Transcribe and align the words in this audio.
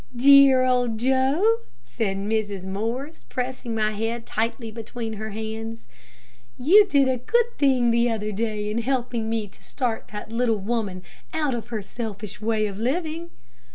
"Dear 0.15 0.65
old 0.65 0.97
Joe," 0.97 1.57
said 1.85 2.17
Mrs. 2.17 2.63
Morris, 2.63 3.23
pressing 3.29 3.75
my 3.75 3.91
head 3.91 4.25
tightly 4.25 4.71
between 4.71 5.13
her 5.13 5.29
hands. 5.29 5.85
"You 6.57 6.87
did 6.87 7.07
a 7.07 7.17
good 7.17 7.55
thing 7.59 7.91
the 7.91 8.09
other 8.09 8.31
day 8.31 8.71
in 8.71 8.79
helping 8.79 9.29
me 9.29 9.47
to 9.47 9.63
start 9.63 10.09
that 10.11 10.31
little 10.31 10.57
woman 10.57 11.03
out 11.35 11.53
of 11.53 11.67
her 11.67 11.83
selfish 11.83 12.41
way 12.41 12.65
of 12.65 12.79
living." 12.79 13.29